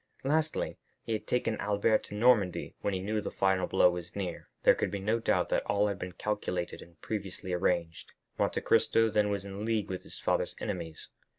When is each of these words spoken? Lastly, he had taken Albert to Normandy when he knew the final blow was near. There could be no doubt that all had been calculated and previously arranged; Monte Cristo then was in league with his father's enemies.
Lastly, 0.23 0.79
he 1.03 1.13
had 1.13 1.27
taken 1.27 1.57
Albert 1.59 2.05
to 2.05 2.15
Normandy 2.15 2.73
when 2.81 2.95
he 2.95 2.99
knew 2.99 3.21
the 3.21 3.29
final 3.29 3.67
blow 3.67 3.91
was 3.91 4.15
near. 4.15 4.49
There 4.63 4.73
could 4.73 4.89
be 4.89 4.97
no 4.97 5.19
doubt 5.19 5.49
that 5.49 5.61
all 5.67 5.89
had 5.89 5.99
been 5.99 6.13
calculated 6.13 6.81
and 6.81 6.99
previously 7.01 7.53
arranged; 7.53 8.11
Monte 8.39 8.61
Cristo 8.61 9.11
then 9.11 9.29
was 9.29 9.45
in 9.45 9.63
league 9.63 9.89
with 9.91 10.01
his 10.01 10.17
father's 10.17 10.55
enemies. 10.59 11.09